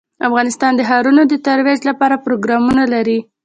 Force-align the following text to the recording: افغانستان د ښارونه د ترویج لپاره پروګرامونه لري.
افغانستان 0.27 0.71
د 0.75 0.81
ښارونه 0.89 1.21
د 1.27 1.33
ترویج 1.47 1.79
لپاره 1.89 2.21
پروګرامونه 2.25 2.83
لري. 2.93 3.19